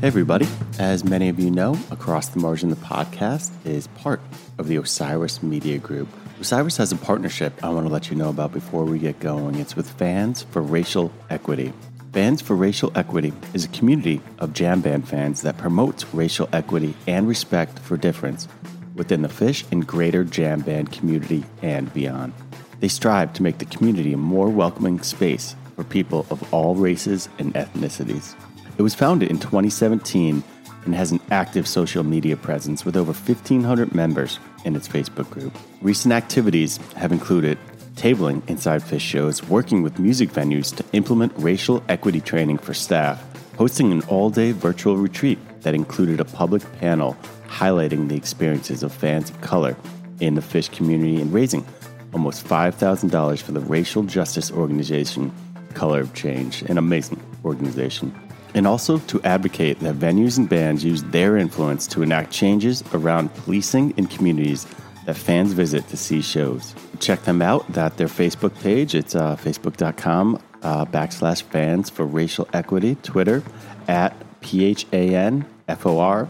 [0.00, 0.48] Hey, everybody.
[0.78, 4.22] As many of you know, Across the Margin, the podcast is part
[4.56, 6.08] of the Osiris Media Group.
[6.40, 9.56] Osiris has a partnership I want to let you know about before we get going.
[9.56, 11.74] It's with Fans for Racial Equity.
[12.14, 16.94] Fans for Racial Equity is a community of jam band fans that promotes racial equity
[17.06, 18.48] and respect for difference
[18.94, 22.32] within the Phish and greater jam band community and beyond.
[22.80, 27.28] They strive to make the community a more welcoming space for people of all races
[27.38, 28.34] and ethnicities.
[28.80, 30.42] It was founded in 2017
[30.86, 35.54] and has an active social media presence with over 1,500 members in its Facebook group.
[35.82, 37.58] Recent activities have included
[37.96, 43.22] tabling inside Phish shows, working with music venues to implement racial equity training for staff,
[43.58, 48.94] hosting an all day virtual retreat that included a public panel highlighting the experiences of
[48.94, 49.76] fans of color
[50.20, 51.66] in the Phish community, and raising
[52.14, 55.30] almost $5,000 for the racial justice organization
[55.74, 58.14] Color of Change, an amazing organization
[58.54, 63.34] and also to advocate that venues and bands use their influence to enact changes around
[63.34, 64.66] policing in communities
[65.06, 66.74] that fans visit to see shows.
[66.98, 68.94] Check them out at their Facebook page.
[68.94, 73.42] It's uh, facebook.com uh, backslash fans for racial equity, Twitter
[73.88, 76.28] at P H A N F O R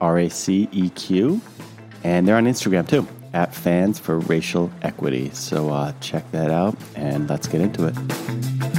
[0.00, 1.40] R A C E Q,
[2.04, 5.30] and they're on Instagram too at fans for racial equity.
[5.32, 8.71] So uh, check that out and let's get into it.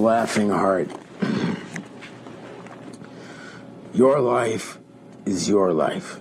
[0.00, 0.90] Laughing heart.
[3.92, 4.78] Your life
[5.26, 6.20] is your life.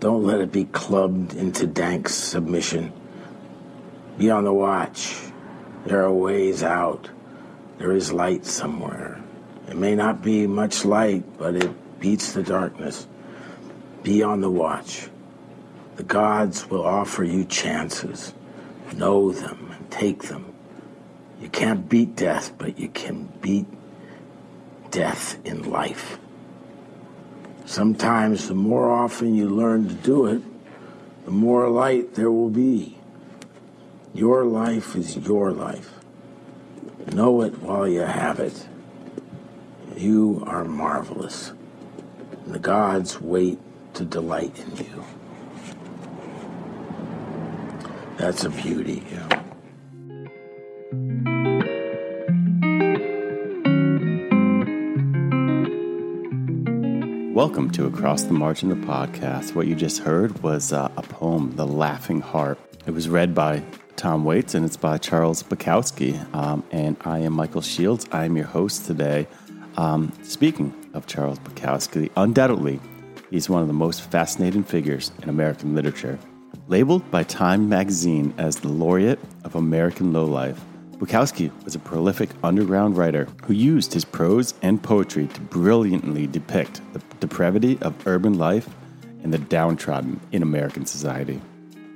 [0.00, 2.92] Don't let it be clubbed into dank submission.
[4.18, 5.16] Be on the watch.
[5.86, 7.08] There are ways out.
[7.78, 9.20] There is light somewhere.
[9.68, 13.06] It may not be much light, but it beats the darkness.
[14.02, 15.08] Be on the watch.
[15.96, 18.34] The gods will offer you chances.
[18.94, 20.51] Know them and take them.
[21.42, 23.66] You can't beat death, but you can beat
[24.92, 26.18] death in life.
[27.64, 30.40] Sometimes, the more often you learn to do it,
[31.24, 32.96] the more light there will be.
[34.14, 35.90] Your life is your life.
[37.12, 38.68] Know it while you have it.
[39.96, 41.52] You are marvelous.
[42.44, 43.58] And the gods wait
[43.94, 45.04] to delight in you.
[48.16, 49.02] That's a beauty.
[49.10, 49.41] Yeah.
[57.42, 59.56] Welcome to Across the Margin, the podcast.
[59.56, 62.56] What you just heard was uh, a poem, The Laughing Heart.
[62.86, 63.64] It was read by
[63.96, 66.22] Tom Waits and it's by Charles Bukowski.
[66.36, 68.06] Um, and I am Michael Shields.
[68.12, 69.26] I am your host today.
[69.76, 72.78] Um, speaking of Charles Bukowski, undoubtedly,
[73.28, 76.20] he's one of the most fascinating figures in American literature.
[76.68, 80.64] Labeled by Time magazine as the laureate of American lowlife,
[80.98, 86.80] Bukowski was a prolific underground writer who used his prose and poetry to brilliantly depict
[86.92, 88.68] the depravity of urban life
[89.22, 91.40] and the downtrodden in American society.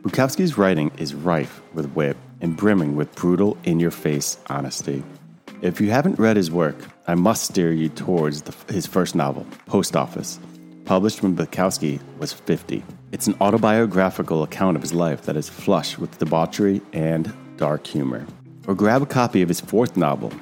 [0.01, 5.03] Bukowski's writing is rife with wit and brimming with brutal, in your face honesty.
[5.61, 6.77] If you haven't read his work,
[7.07, 10.39] I must steer you towards the, his first novel, Post Office,
[10.87, 12.83] published when Bukowski was 50.
[13.13, 18.27] It's an autobiographical account of his life that is flush with debauchery and dark humor
[18.67, 20.33] or grab a copy of his fourth novel,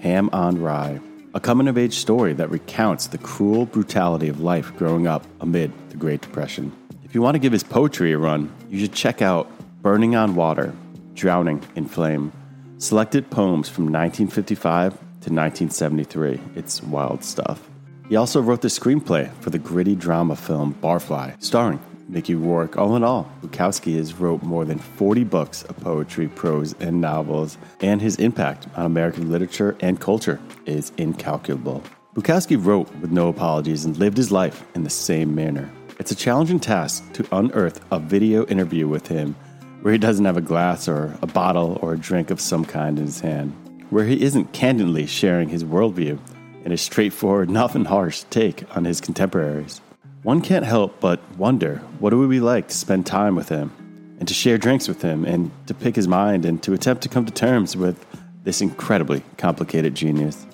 [0.00, 1.00] Ham on Rye,
[1.34, 5.72] a coming of age story that recounts the cruel brutality of life growing up amid
[5.90, 6.72] the Great Depression.
[7.04, 9.50] If you want to give his poetry a run, you should check out
[9.82, 10.72] Burning on Water,
[11.14, 12.32] Drowning in Flame,
[12.78, 16.40] selected poems from 1955 to 1973.
[16.54, 17.68] It's wild stuff.
[18.08, 22.76] He also wrote the screenplay for the gritty drama film Barfly, starring Mickey Rourke.
[22.76, 27.58] All in all, Bukowski has wrote more than 40 books of poetry, prose, and novels,
[27.80, 31.82] and his impact on American literature and culture is incalculable.
[32.14, 35.70] Bukowski wrote with no apologies and lived his life in the same manner.
[35.98, 39.34] It's a challenging task to unearth a video interview with him
[39.82, 42.98] where he doesn't have a glass or a bottle or a drink of some kind
[42.98, 43.52] in his hand,
[43.90, 46.18] where he isn't candidly sharing his worldview
[46.64, 49.80] and a straightforward, nothing harsh take on his contemporaries.
[50.24, 53.70] One can't help but wonder what it would be like to spend time with him
[54.18, 57.10] and to share drinks with him and to pick his mind and to attempt to
[57.10, 58.06] come to terms with
[58.42, 60.46] this incredibly complicated genius.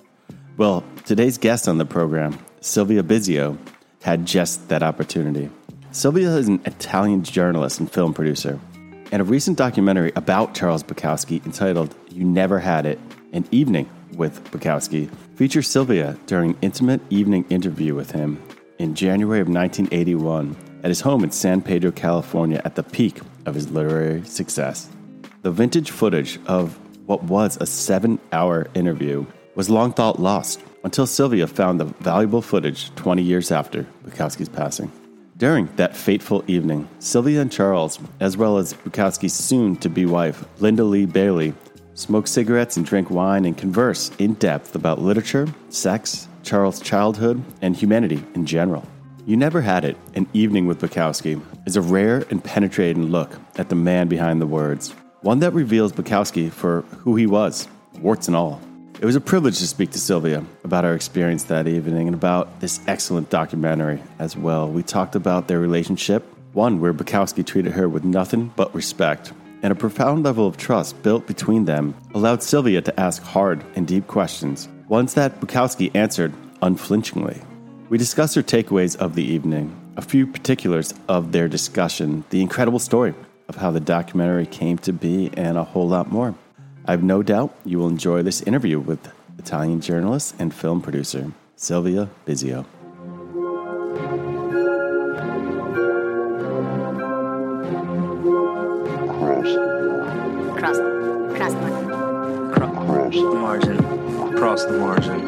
[0.57, 3.57] Well, today's guest on the program, Sylvia Bizio,
[4.03, 5.49] had just that opportunity.
[5.93, 8.59] Sylvia is an Italian journalist and film producer,
[9.13, 12.99] and a recent documentary about Charles Bukowski entitled You Never Had It
[13.33, 18.43] An Evening with Bukowski features Sylvia during an intimate evening interview with him
[18.81, 23.55] in January of 1981 at his home in San Pedro, California, at the peak of
[23.55, 24.89] his literary success.
[25.43, 31.07] The vintage footage of what was a seven hour interview was long thought lost until
[31.07, 34.91] Sylvia found the valuable footage 20 years after Bukowski's passing.
[35.37, 40.43] During that fateful evening, Sylvia and Charles, as well as Bukowski's soon to be wife,
[40.59, 41.53] Linda Lee Bailey,
[41.93, 47.77] smoke cigarettes and drink wine and converse in depth about literature, sex, Charles' childhood, and
[47.77, 48.87] humanity in general.
[49.27, 53.69] You Never Had It, An Evening with Bukowski, is a rare and penetrating look at
[53.69, 57.69] the man behind the words, one that reveals Bukowski for who he was,
[58.01, 58.61] warts and all.
[59.01, 62.61] It was a privilege to speak to Sylvia about our experience that evening and about
[62.61, 64.69] this excellent documentary as well.
[64.69, 69.33] We talked about their relationship, one where Bukowski treated her with nothing but respect,
[69.63, 73.87] and a profound level of trust built between them allowed Sylvia to ask hard and
[73.87, 77.41] deep questions, ones that Bukowski answered unflinchingly.
[77.89, 82.81] We discuss her takeaways of the evening, a few particulars of their discussion, the incredible
[82.81, 83.15] story
[83.49, 86.35] of how the documentary came to be, and a whole lot more.
[86.87, 91.31] I have no doubt you will enjoy this interview with Italian journalist and film producer
[91.55, 92.67] Sylvia Bizio.
[100.59, 100.77] Cross,
[101.39, 102.53] cross the line.
[102.53, 104.10] Cross margin.
[104.41, 105.27] Cross the margin.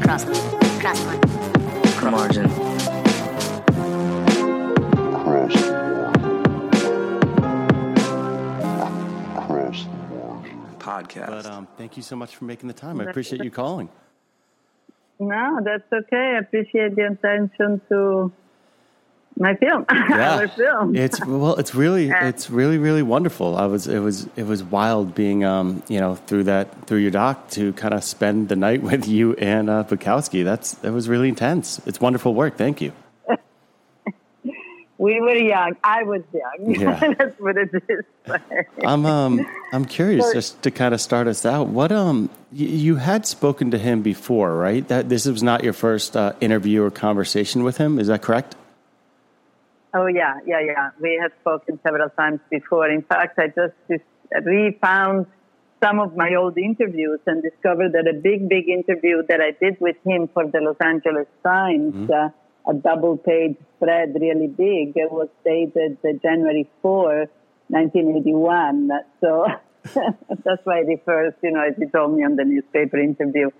[0.00, 0.24] Cross,
[0.80, 2.12] cross the line.
[2.12, 2.48] Margin.
[10.78, 11.26] Podcast.
[11.26, 13.00] But um, thank you so much for making the time.
[13.00, 13.88] I appreciate you calling.
[15.18, 16.36] No, that's okay.
[16.36, 18.32] I appreciate the attention to
[19.38, 20.96] my film, our film.
[20.96, 23.56] it's well, it's really, it's really, really wonderful.
[23.56, 27.10] I was, it was, it was wild being, um, you know, through that, through your
[27.10, 30.42] doc to kind of spend the night with you and uh, Bukowski.
[30.44, 31.80] That's that was really intense.
[31.86, 32.56] It's wonderful work.
[32.56, 32.92] Thank you.
[34.98, 35.76] we were young.
[35.84, 36.74] I was young.
[36.74, 37.12] Yeah.
[37.18, 38.04] that's what it is.
[38.82, 41.68] I'm, um, I'm curious just to kind of start us out.
[41.68, 44.88] What, um, y- you had spoken to him before, right?
[44.88, 47.98] That this was not your first uh, interview or conversation with him.
[47.98, 48.56] Is that correct?
[49.96, 50.90] Oh yeah, yeah, yeah.
[51.00, 52.90] We had spoken several times before.
[52.90, 54.02] In fact, I just
[54.44, 55.26] refound
[55.82, 59.80] some of my old interviews and discovered that a big, big interview that I did
[59.80, 62.28] with him for the Los Angeles Times, uh,
[62.68, 67.26] a double-page spread, really big, it was dated uh, January 4,
[67.68, 68.90] 1981.
[69.20, 69.46] So
[70.44, 73.50] that's why it refers, you know, as he told me on the newspaper interview.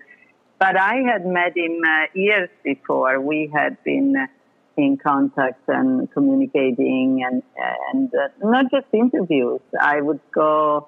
[0.59, 3.21] But I had met him uh, years before.
[3.21, 4.27] We had been uh,
[4.77, 7.43] in contact and communicating, and
[7.91, 9.61] and uh, not just interviews.
[9.79, 10.87] I would go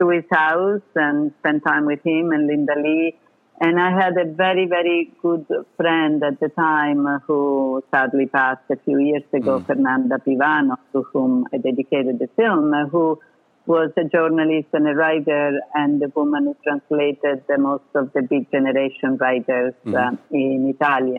[0.00, 3.18] to his house and spend time with him and Linda Lee.
[3.60, 5.44] And I had a very, very good
[5.76, 11.44] friend at the time who sadly passed a few years ago, Fernanda Pivano, to whom
[11.52, 13.18] I dedicated the film, who
[13.66, 18.22] was a journalist and a writer and the woman who translated the most of the
[18.22, 21.18] Beat generation writers uh, in Italian.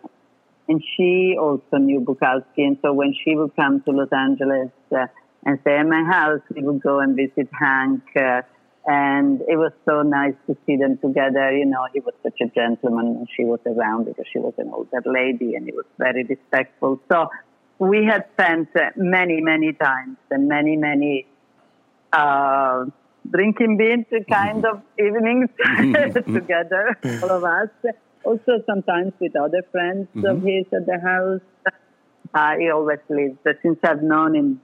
[0.70, 2.60] And she also knew Bukowski.
[2.60, 5.08] And so when she would come to Los Angeles uh,
[5.44, 8.04] and stay at my house, we would go and visit Hank.
[8.16, 8.44] Uh,
[8.86, 11.52] and it was so nice to see them together.
[11.52, 14.70] You know, he was such a gentleman when she was around because she was an
[14.72, 17.00] older lady and he was very respectful.
[17.12, 17.30] So
[17.80, 21.26] we had spent uh, many, many times and many, many
[22.14, 22.86] uh,
[23.30, 25.50] drinking beers kind of evenings
[26.26, 27.70] together, all of us.
[28.24, 31.42] Also, sometimes with other friends of his at the house.
[32.34, 34.62] Uh, he always lives, but since I've known him,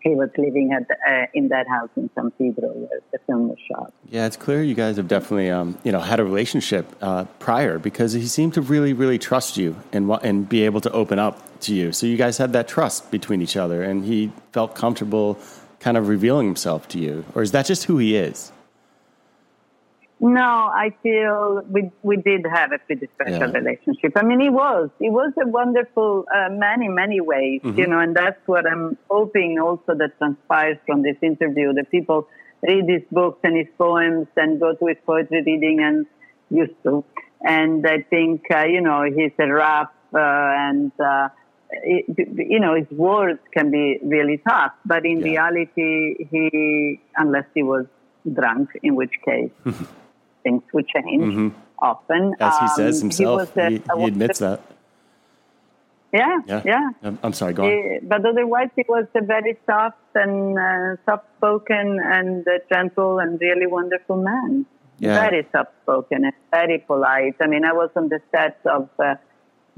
[0.00, 3.48] he was living at the, uh, in that house in San Pedro where the film
[3.48, 3.92] was shot.
[4.10, 7.78] Yeah, it's clear you guys have definitely, um, you know, had a relationship uh, prior
[7.78, 11.60] because he seemed to really, really trust you and and be able to open up
[11.60, 11.92] to you.
[11.92, 15.38] So you guys had that trust between each other, and he felt comfortable,
[15.80, 17.24] kind of revealing himself to you.
[17.34, 18.52] Or is that just who he is?
[20.26, 20.40] No,
[20.84, 23.58] I feel we we did have a pretty special Yeah.
[23.60, 24.12] relationship.
[24.16, 27.98] I mean, he was he was a wonderful uh, man in many ways, you know,
[27.98, 31.74] and that's what I'm hoping also that transpires from this interview.
[31.74, 32.26] That people
[32.66, 36.06] read his books and his poems and go to his poetry reading and
[36.48, 37.04] used to.
[37.42, 40.18] And I think uh, you know he's a rough uh,
[40.68, 40.90] and.
[40.98, 41.28] Uh,
[41.82, 42.04] it,
[42.52, 45.24] you know, his words can be really tough, but in Yeah.
[45.32, 47.86] reality, he, unless he was
[48.32, 49.50] drunk, in which case
[50.44, 51.52] things would change
[51.90, 52.34] often.
[52.38, 54.60] As he Um, says himself, a- he, a he admits that.
[56.12, 56.62] Yeah, Yeah.
[56.64, 56.90] yeah.
[57.02, 57.70] I'm- I'm sorry, go on.
[57.70, 63.40] He- but otherwise, he was a very soft and uh, soft-spoken and uh, gentle and
[63.40, 64.64] really wonderful man.
[64.98, 65.18] Yeah.
[65.28, 67.34] Very soft-spoken and very polite.
[67.40, 69.16] I mean, I was on the set of uh,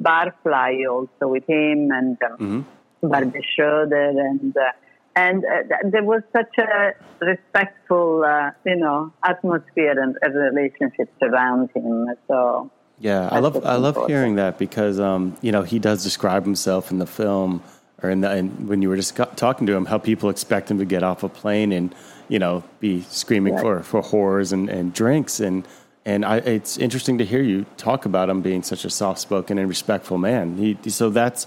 [0.08, 2.66] Barfly also with him and um,
[3.02, 4.54] Barbet Schroeder and.
[4.54, 4.72] Uh,
[5.16, 6.92] and uh, th- there was such a
[7.24, 12.08] respectful, uh, you know, atmosphere and, and relationships around him.
[12.28, 12.70] So
[13.00, 16.90] Yeah, I love I love hearing that because um, you know he does describe himself
[16.90, 17.62] in the film
[18.02, 20.78] or in the and when you were just talking to him how people expect him
[20.78, 21.94] to get off a plane and
[22.28, 23.62] you know be screaming Right.
[23.62, 25.66] for for whores and, and drinks and
[26.04, 29.58] and I, it's interesting to hear you talk about him being such a soft spoken
[29.58, 30.56] and respectful man.
[30.56, 31.46] He so that's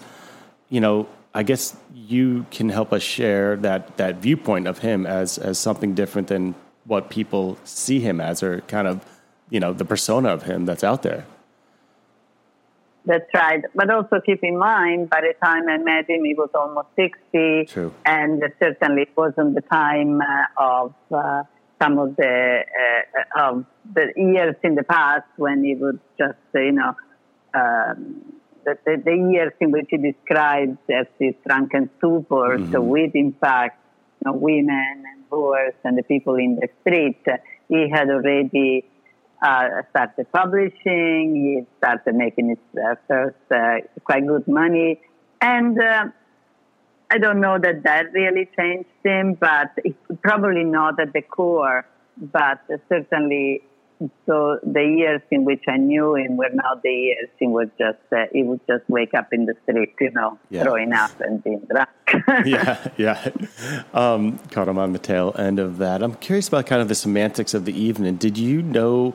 [0.69, 5.37] you know I guess you can help us share that that viewpoint of him as
[5.37, 6.55] as something different than
[6.85, 9.05] what people see him as or kind of
[9.49, 11.25] you know the persona of him that's out there.
[13.05, 13.63] That's right.
[13.73, 17.65] But also keep in mind, by the time I met him, he was almost 60.
[17.65, 17.93] True.
[18.05, 21.43] And certainly it wasn't the time uh, of uh,
[21.81, 26.59] some of the, uh, of the years in the past when he would just, uh,
[26.59, 26.95] you know,
[27.55, 28.28] um,
[28.65, 33.79] the, the, the years in which he describes as these drunken stupors with, in fact,
[34.25, 37.23] you know, women and whores and the people in the street.
[37.67, 38.85] He had already
[39.41, 41.35] uh, started publishing.
[41.35, 44.99] He started making his uh, first uh, quite good money,
[45.41, 46.05] and uh,
[47.11, 51.85] I don't know that that really changed him, but it's probably not at the core.
[52.17, 53.63] But certainly,
[54.25, 57.97] so the years in which I knew him were not the years in which just
[58.15, 60.63] uh, he would just wake up in the street, you know, Yeah.
[60.63, 61.89] throwing up and being drunk.
[62.45, 63.29] yeah, yeah.
[63.93, 66.01] Um, caught him on the tail end of that.
[66.01, 68.15] I'm curious about kind of the semantics of the evening.
[68.15, 69.13] Did you know?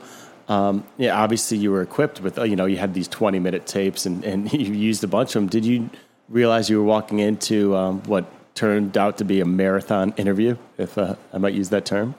[0.49, 2.37] Um, yeah, obviously you were equipped with.
[2.37, 5.41] You know, you had these 20 minute tapes, and and you used a bunch of
[5.43, 5.49] them.
[5.49, 5.89] Did you
[6.29, 10.57] realize you were walking into um, what turned out to be a marathon interview?
[10.77, 12.15] If uh, I might use that term.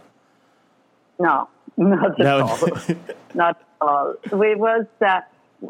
[1.19, 2.39] No, not at No.
[2.47, 2.57] all.
[3.33, 4.15] not at all.
[4.31, 4.85] We was.
[5.01, 5.21] Uh,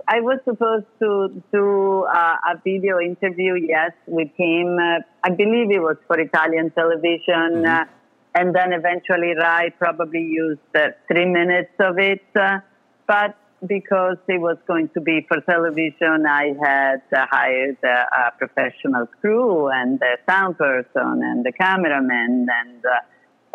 [0.08, 4.78] I was supposed to do uh, a video interview, yes, with him.
[4.80, 7.86] Uh, I believe it was for Italian television, uh,
[8.34, 12.24] and then eventually Rai probably used uh, three minutes of it.
[12.36, 12.60] Uh,
[13.08, 13.36] but
[13.66, 19.08] because it was going to be for television, I had uh, hired uh, a professional
[19.22, 22.84] crew and the sound person and the cameraman and.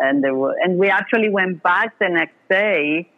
[0.01, 3.09] Uh, and there were, and we actually went back the next day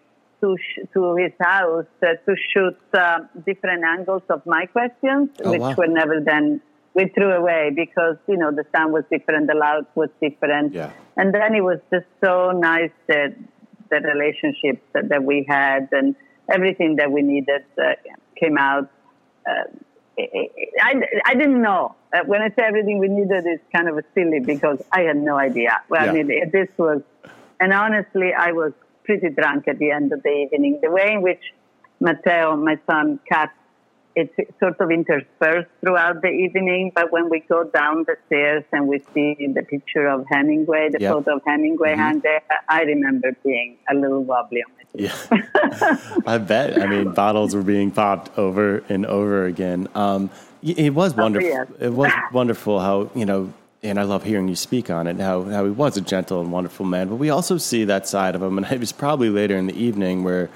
[0.42, 5.52] to sh- to his house uh, to shoot uh, different angles of my questions, Oh,
[5.52, 5.75] which wow.
[5.78, 6.62] were never then
[6.94, 10.92] we threw away because you know the sound was different, the loud was different, Yeah.
[11.18, 13.36] and then it was just so nice that
[13.90, 16.16] the relationships that, that we had and
[16.52, 17.94] everything that we needed uh,
[18.40, 18.90] came out.
[20.17, 21.96] I, I didn't know.
[22.13, 25.17] Uh, when I say everything we needed, it's kind of a silly because I had
[25.17, 25.82] no idea.
[25.89, 26.12] Well, Yeah.
[26.12, 27.01] I mean, this was,
[27.60, 30.79] and honestly, I was pretty drunk at the end of the evening.
[30.82, 31.41] The way in which
[32.00, 33.50] Matteo, my son, cut
[34.15, 38.88] it's sort of interspersed throughout the evening, but when we go down the stairs and
[38.88, 41.12] we see the picture of Hemingway, the Yep.
[41.13, 45.12] photo of Hemingway hang there, I remember being a little wobbly on my feet.
[45.82, 46.82] Yeah, I bet.
[46.82, 49.88] I mean, bottles were being popped over and over again.
[49.96, 50.29] Um,
[50.62, 51.50] it was wonderful.
[51.50, 51.67] yes.
[51.79, 53.51] It was wonderful how you know,
[53.82, 55.20] and I love hearing you speak on it.
[55.20, 58.36] How how he was a gentle and wonderful man, but we also see that side
[58.36, 60.50] of him, and it was probably later in the evening where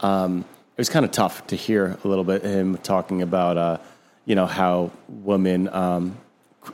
[0.00, 0.44] um,
[0.76, 3.78] it was kind of tough to hear a little bit him talking about, uh,
[4.24, 6.18] you know, how women, um,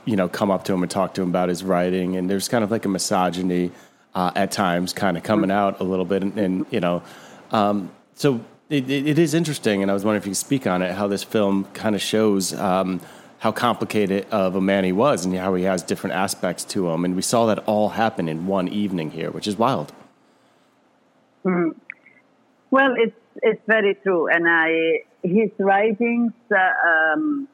[0.05, 2.47] you know, come up to him and talk to him about his writing, and there's
[2.47, 3.71] kind of like a misogyny
[4.15, 7.03] uh, at times, kind of coming out a little bit, and, and you know,
[7.51, 10.81] um, so it, it, is interesting, and I was wondering if you could speak on
[10.81, 12.53] it, how this film kind of shows.
[12.53, 13.01] Um,
[13.39, 17.03] how complicated of a man he was, and how he has different aspects to him,
[17.03, 19.91] and we saw that all happen in one evening here, which is wild.
[22.69, 26.57] Well, it's it's very true, and I his writings uh,
[26.87, 27.47] um,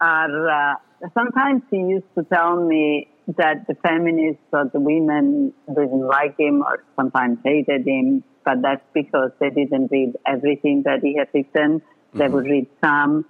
[0.00, 0.48] are.
[0.48, 0.74] Uh,
[1.14, 6.62] sometimes he used to tell me that the feminists or the women didn't like him
[6.62, 11.82] or sometimes hated him, but that's because they didn't read everything that he had written.
[12.14, 13.24] They would read some,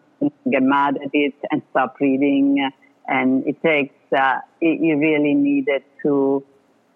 [0.51, 2.69] get mad at it, and stop reading.
[3.07, 3.95] And it takes.
[4.17, 6.45] Uh, it, you really needed to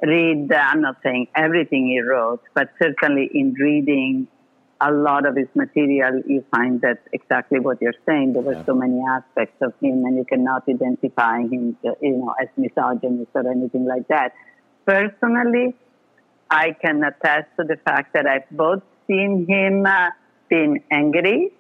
[0.03, 4.29] read, uh, I'm not saying everything he wrote, but certainly in reading
[4.81, 8.35] a lot of his material, you find that exactly what you're saying.
[8.35, 12.35] There were so many aspects of him, and you cannot identify him, uh, you know,
[12.41, 14.35] as misogynist or anything like that.
[14.85, 15.75] Personally,
[16.51, 20.11] I can attest to the fact that I've both seen him uh,
[20.49, 21.53] being angry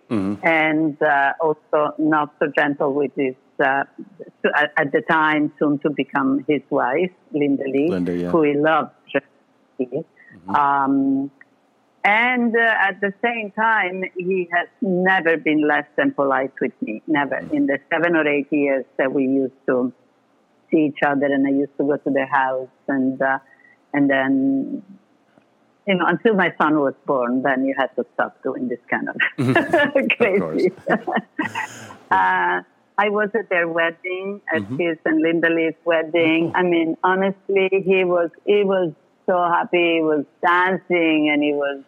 [0.42, 3.84] and uh, also not so gentle with his, uh,
[4.54, 8.30] at, at the time, soon to become his wife, Linda Lee, Linda, yeah.
[8.30, 8.90] who he loved.
[9.10, 10.04] tremendously.
[10.48, 11.30] Um,
[12.06, 17.02] And uh, at the same time, he has never been less than polite with me.
[17.08, 17.38] Never.
[17.52, 19.92] In the seven or eight years that we used to
[20.70, 23.40] see each other, and I used to go to their house, and uh,
[23.92, 24.84] and then
[25.88, 29.08] you know, until my son was born, then you had to stop doing this kind
[29.08, 29.16] of
[30.16, 30.70] crazy.
[30.88, 31.08] Of
[32.12, 32.62] uh,
[32.98, 36.52] I was at their wedding, at his and Linda Lee's wedding.
[36.54, 38.92] I mean, honestly, he was he was
[39.26, 39.96] so happy.
[39.96, 41.82] He was dancing and he was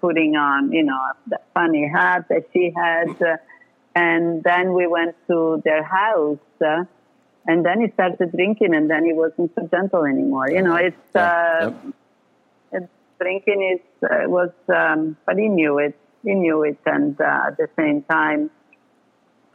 [0.00, 3.10] putting on, you know, the funny hat that she had.
[3.20, 3.36] Uh,
[3.94, 6.38] and then we went to their house.
[6.64, 6.84] Uh,
[7.46, 10.50] and then he started drinking, and then he wasn't so gentle anymore.
[10.50, 11.94] You know, it's Yeah, uh, yep.
[12.72, 15.98] it's drinking is uh, was, um, but he knew it.
[16.24, 18.50] He knew it, and uh, at the same time,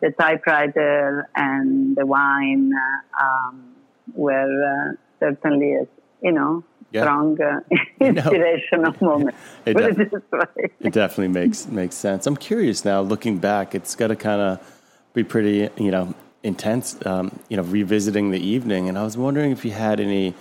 [0.01, 3.75] the typewriter and the wine uh, um,
[4.13, 5.77] were uh, certainly,
[6.22, 6.63] you know,
[6.94, 7.02] Yeah.
[7.02, 7.60] strong uh,
[8.00, 9.36] inspirational moment.
[9.66, 12.28] It Put it def- It definitely makes makes sense.
[12.28, 14.82] I'm curious now, looking back, it's got to kind of
[15.16, 17.04] be pretty, you know, intense.
[17.06, 20.36] Um, you know, revisiting the evening, and I was wondering if you had any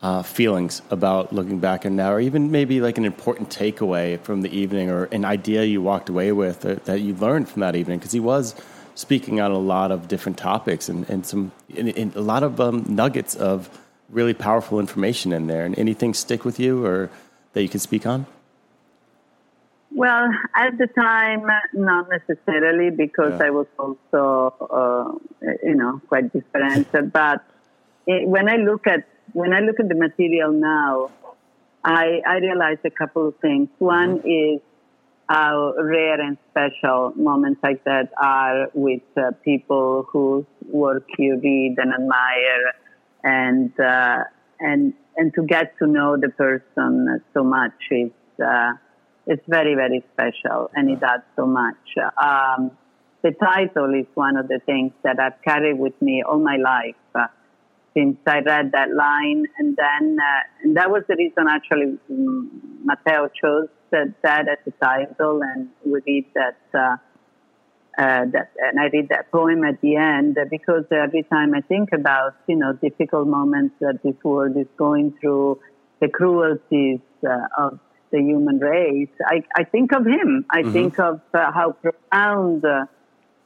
[0.00, 4.42] uh, feelings about looking back and now, or even maybe like an important takeaway from
[4.42, 7.74] the evening, or an idea you walked away with or that you learned from that
[7.74, 8.54] evening, because he was
[8.94, 12.60] speaking on a lot of different topics and, and some and, and a lot of
[12.60, 13.68] um, nuggets of
[14.10, 15.64] really powerful information in there.
[15.64, 17.10] And anything stick with you or
[17.52, 18.26] that you can speak on?
[19.94, 23.46] Well, at the time, not necessarily, because Yeah.
[23.46, 26.88] I was also, uh, you know, quite different.
[27.12, 27.42] but
[28.06, 31.10] it, when I look at when I look at the material now,
[31.84, 33.68] I, I realize a couple of things.
[33.78, 34.60] One is
[35.28, 41.76] how rare and special moments like that are with uh, people whose work you read
[41.78, 42.74] and admire,
[43.26, 44.22] and uh,
[44.60, 48.72] and and to get to know the person so much is uh,
[49.26, 51.82] it's very very special, and it adds so much.
[52.22, 52.70] Um,
[53.22, 56.94] the title is one of the things that I've carried with me all my life.
[57.14, 57.26] Uh,
[57.94, 62.48] since I read that line, and then uh, and that was the reason actually mm,
[62.84, 66.58] Matteo chose that, that as the title, and we read that
[67.98, 71.90] uh, that and I read that poem at the end because every time I think
[71.92, 75.60] about you know difficult moments that this world is going through,
[76.00, 77.80] the cruelties uh, of
[78.12, 80.46] the human race, I, I think of him.
[80.50, 82.86] I think of uh, how profound uh,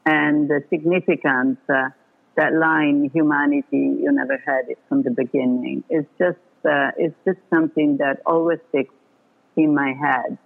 [0.05, 1.89] and uh, significant uh,
[2.37, 5.85] that line humanity you never had it from the beginning.
[5.89, 8.95] It's just uh, it's just something that always sticks
[9.57, 10.39] in my head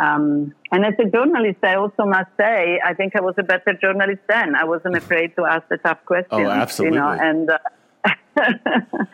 [0.00, 3.74] um, and as a journalist i also must say i think i was a better
[3.80, 6.98] journalist then i wasn't afraid to ask the tough questions you absolutely.
[6.98, 7.58] know and uh,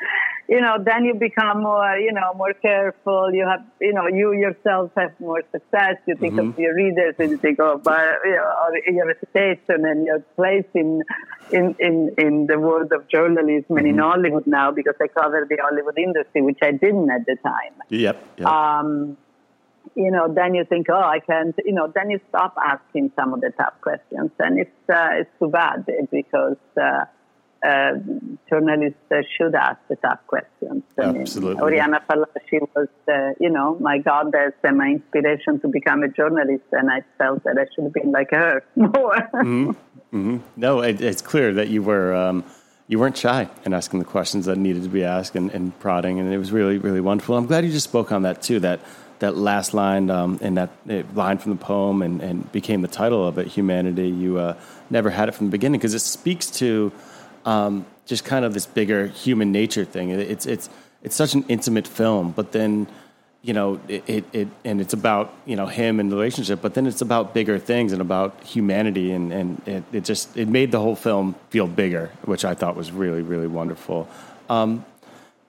[0.48, 4.32] you know then you become more you know more careful you have you know you
[4.32, 8.70] yourself have more success you think of your readers and you think of you know
[8.86, 11.02] your reputation and your place in
[11.50, 15.56] in in, in the world of journalism and in hollywood now because i cover the
[15.62, 18.16] hollywood industry which i didn't at the time Yep.
[18.38, 18.46] yep.
[18.46, 19.16] um,
[19.94, 23.32] you know, then you think, oh, I can't, you know, then you stop asking some
[23.34, 24.30] of the tough questions.
[24.38, 27.04] And it's, uh, it's too bad because uh,
[27.64, 27.92] uh,
[28.48, 30.82] journalists uh, should ask the tough questions.
[30.98, 31.62] I mean, Absolutely.
[31.62, 36.64] Oriana Fallaci was, uh, you know, my goddess and my inspiration to become a journalist.
[36.72, 39.28] And I felt that I should have been like her more.
[40.56, 42.44] No, it, it's clear that you were um,
[42.86, 46.20] you weren't shy in asking the questions that needed to be asked and, and prodding,
[46.20, 47.36] and it was really really wonderful.
[47.36, 48.60] I'm glad you just spoke on that too.
[48.60, 48.80] That
[49.20, 52.88] that last line um, and that uh, line from the poem and, and became the
[52.88, 54.56] title of it, "Humanity." You uh,
[54.90, 56.92] never had it from the beginning because it speaks to
[57.44, 60.10] um, just kind of this bigger human nature thing.
[60.10, 60.68] It, it's it's
[61.02, 62.86] it's such an intimate film, but then
[63.44, 66.72] you know it, it, it and it's about you know him and the relationship but
[66.72, 70.72] then it's about bigger things and about humanity and and it, it just it made
[70.72, 74.08] the whole film feel bigger which i thought was really really wonderful
[74.48, 74.82] um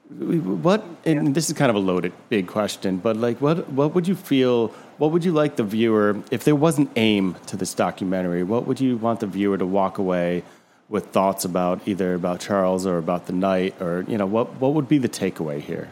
[0.10, 4.08] what and this is kind of a loaded big question but like what what would
[4.08, 4.68] you feel
[5.00, 8.68] what would you like the viewer if there was an aim to this documentary what
[8.68, 10.44] would you want the viewer to walk away
[10.90, 14.74] with thoughts about either about charles or about the night or you know what what
[14.74, 15.90] would be the takeaway here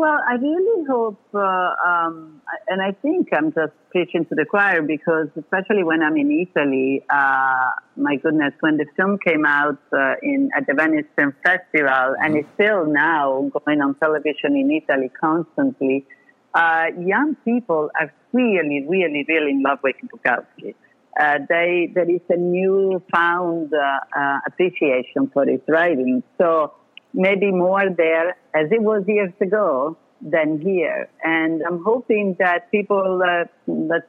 [0.00, 4.80] Well, I really hope, uh, um, and I think I'm just preaching to the choir
[4.80, 10.14] because, especially when I'm in Italy, uh, my goodness, when the film came out uh,
[10.22, 15.10] in at the Venice Film Festival, and it's still now going on television in Italy
[15.20, 16.06] constantly,
[16.54, 20.74] uh, young people are really, really, really in love with Bukowski.
[21.20, 26.22] Uh, they, there is a newfound uh, uh, appreciation for his writing.
[26.38, 26.72] So
[27.12, 31.08] maybe more there, as it was years ago, than here.
[31.24, 34.06] And I'm hoping that people uh, that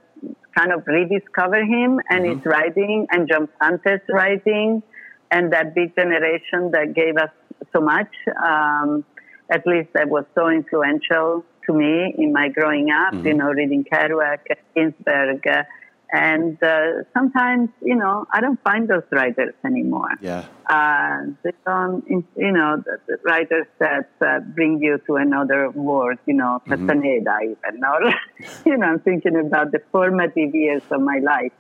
[0.58, 4.84] kind of rediscover him and his writing and John Fante's writing
[5.32, 7.32] and that Beat generation that gave us
[7.74, 8.12] so much.
[8.44, 9.06] Um,
[9.50, 13.84] at least that was so influential to me in my growing up, you know, reading
[13.84, 14.40] Kerouac,
[14.76, 15.46] Ginsberg.
[15.46, 15.64] Uh,
[16.12, 20.10] and uh, sometimes, you know, I don't find those writers anymore.
[20.20, 20.46] Yeah.
[20.70, 26.18] Uh, they don't, you know, the, the writers that uh, bring you to another world,
[26.26, 28.14] you know, Castaneda even, or,
[28.66, 31.54] you know, I'm thinking about the formative years of my life.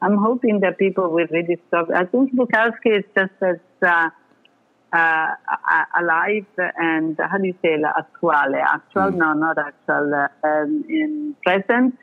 [0.00, 1.94] I'm hoping that people will rediscover.
[1.94, 4.08] I think Bukowski is just as uh,
[4.90, 5.34] uh,
[6.00, 8.62] alive and how do you say actuale?
[8.62, 9.10] Actual?
[9.10, 10.14] No, not actual.
[10.14, 11.98] Uh, um, in present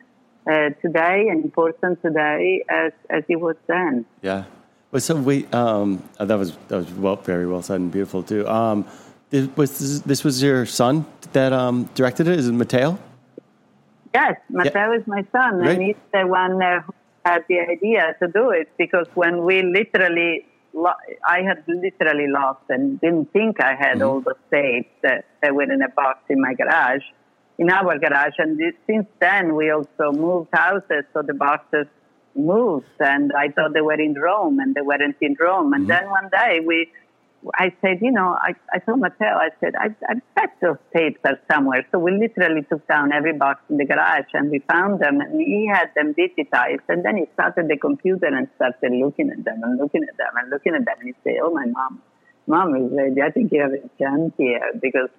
[0.47, 4.05] uh, today and important today as as he was then.
[4.21, 4.43] Yeah.
[4.91, 8.23] Well, so we um, uh, that was that was well, very well said and beautiful
[8.23, 8.47] too.
[8.47, 8.86] Um,
[9.29, 12.39] this, was this, this was your son that um, directed it?
[12.39, 12.97] Is it Matteo?
[14.13, 15.71] Yes, Matteo is my son, Right.
[15.71, 16.93] and he's the one uh, who
[17.25, 20.45] had the idea to do it because when we literally,
[21.27, 25.63] I had literally lost and didn't think I had all the tapes that, that were
[25.63, 27.03] in a box in my garage,
[27.58, 28.34] in our garage.
[28.38, 31.88] And this, since then, we also moved houses, so the boxes
[32.36, 35.74] moved, and I thought they were in Rome, and they weren't in Rome.
[35.74, 35.89] And mm-hmm.
[35.89, 36.91] then one day we
[37.54, 41.20] I said, you know, I, I told Matteo, I said, I, I bet those tapes
[41.26, 41.86] are somewhere.
[41.91, 45.39] So we literally took down every box in the garage and we found them and
[45.39, 46.88] he had them digitized.
[46.89, 50.34] And then he started the computer and started looking at them and looking at them
[50.36, 50.96] and looking at them.
[51.00, 52.02] And he said, oh, my mom,
[52.48, 53.22] mom is ready.
[53.22, 55.10] I think you have a chance here because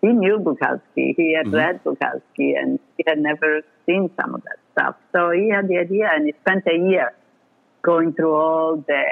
[0.00, 1.14] he knew Bukowski.
[1.16, 4.96] He had read Bukowski and he had never seen some of that stuff.
[5.14, 7.12] So he had the idea and he spent a year
[7.82, 9.04] going through all the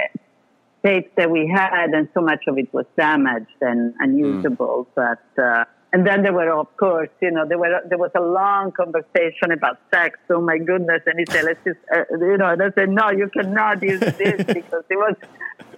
[0.85, 4.87] tapes that we had, and so much of it was damaged and unusable.
[4.95, 5.65] But uh,
[5.97, 9.51] and then there were, of course, you know, there were there was a long conversation
[9.51, 10.19] about sex.
[10.29, 11.01] Oh my goodness!
[11.07, 14.01] And he said, "Let's just," uh, you know, and I said, "No, you cannot use
[14.01, 15.17] this because it was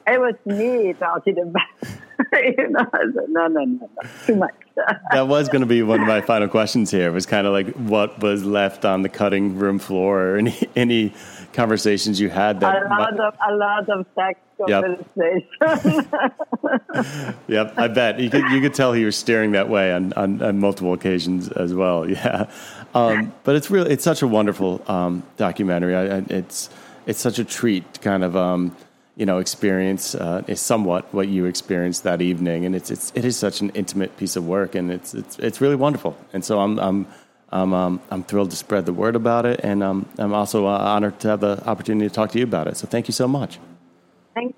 [0.08, 1.62] it was me talking about."
[2.32, 4.54] you know, I said, "No, no, no, no, too much."
[5.12, 7.08] That was going to be one of my final questions here.
[7.08, 10.56] It was kind of like what was left on the cutting room floor, or any
[10.74, 11.14] any
[11.52, 12.86] conversations you had that.
[12.86, 14.84] a lot of a lot of sex Yep.
[14.84, 16.10] conversation.
[17.48, 20.42] Yep, I bet you could you could tell he was steering that way on, on,
[20.42, 22.08] on multiple occasions as well.
[22.18, 22.50] Yeah,
[22.94, 25.94] um, but it's really it's such a wonderful um, documentary.
[25.94, 26.70] I, I, it's
[27.06, 28.74] it's such a treat to kind of um,
[29.16, 33.24] you know experience uh, is somewhat what you experienced that evening, and it's it's it
[33.24, 36.16] is such an intimate piece of work, and it's it's it's really wonderful.
[36.32, 37.06] And so I'm I'm.
[37.50, 40.76] I'm, um, I'm thrilled to spread the word about it, and um, I'm also uh,
[40.76, 42.76] honored to have the opportunity to talk to you about it.
[42.76, 43.58] So thank you so much.
[44.38, 44.56] Thank,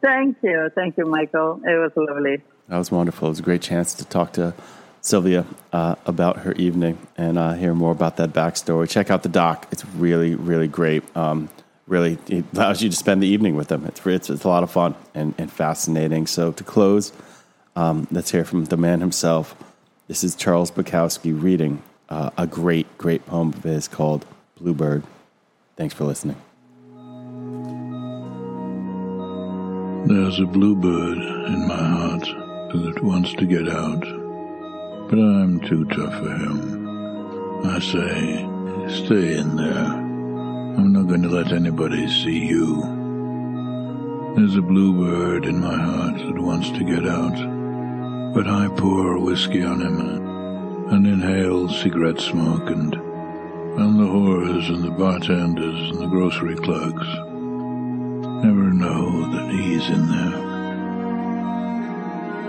[0.00, 1.60] thank you, thank you, Michael.
[1.64, 2.42] It was lovely.
[2.68, 3.28] That was wonderful.
[3.28, 4.54] It was a great chance to talk to
[5.00, 8.88] Sylvia uh, about her evening and uh, hear more about that backstory.
[8.88, 11.02] Check out the doc; it's really, really great.
[11.16, 11.48] Um,
[11.86, 13.84] really, it allows you to spend the evening with them.
[13.86, 16.26] It's it's, it's a lot of fun and, and fascinating.
[16.26, 17.12] So to close,
[17.76, 19.54] um, let's hear from the man himself.
[20.08, 25.04] This is Charles Bukowski reading uh, a great, great poem of his called "Bluebird."
[25.76, 26.36] Thanks for listening.
[30.06, 32.22] There's a bluebird in my heart
[32.72, 34.00] that wants to get out,
[35.10, 37.66] but I'm too tough for him.
[37.66, 39.84] I say, stay in there.
[40.78, 42.80] I'm not going to let anybody see you.
[44.36, 49.62] There's a bluebird in my heart that wants to get out, but I pour whiskey
[49.62, 50.00] on him
[50.90, 57.27] and inhale cigarette smoke and, and the whores and the bartenders and the grocery clerks
[58.42, 60.38] never know that he's in there.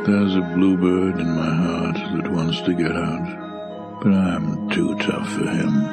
[0.06, 5.28] There's a bluebird in my heart that wants to get out, but I'm too tough
[5.34, 5.86] for him.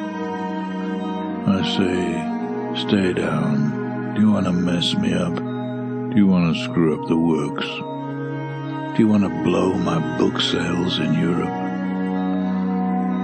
[1.49, 4.15] I say, stay down.
[4.15, 5.35] Do you want to mess me up?
[5.35, 7.67] Do you want to screw up the works?
[8.97, 11.55] Do you want to blow my book sales in Europe?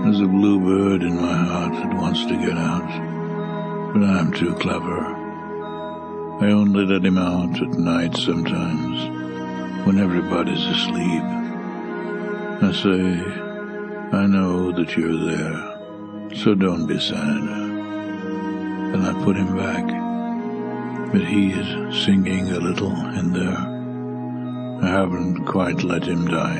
[0.05, 5.22] There's a bluebird in my heart that wants to get out, but I'm too clever.
[6.43, 11.23] I only let him out at night sometimes, when everybody's asleep.
[12.61, 13.21] I say,
[14.19, 17.43] I know that you're there, so don't be sad.
[18.91, 19.87] Then I put him back,
[21.13, 23.63] but he's singing a little in there.
[24.83, 26.59] I haven't quite let him die,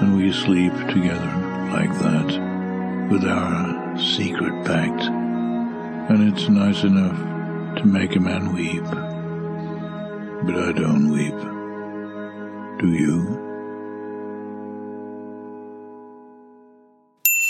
[0.00, 1.34] and we sleep together
[1.72, 7.37] like that, with our secret pact, and it's nice enough
[7.78, 8.82] to make a man weep.
[10.44, 11.36] But I don't weep.
[12.80, 13.44] Do you?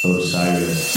[0.05, 0.95] Osiris.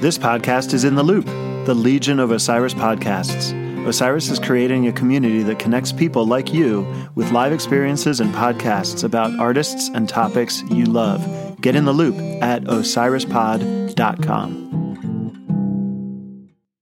[0.00, 1.24] This podcast is in the loop,
[1.66, 3.56] the Legion of Osiris podcasts.
[3.86, 9.02] Osiris is creating a community that connects people like you with live experiences and podcasts
[9.02, 11.26] about artists and topics you love.
[11.60, 14.89] Get in the loop at osirispod.com.